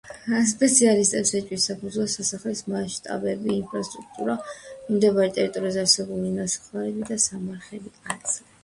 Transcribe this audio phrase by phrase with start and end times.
[0.51, 4.39] სპეციალისტებს ეჭვის საფუძველს სასახლის მასშტაბები, ინფრასტრუქტურა,
[4.89, 8.45] მიმდებარე ტერიტორიაზე არსებული ნასახლარები და სამარხები აძლევს.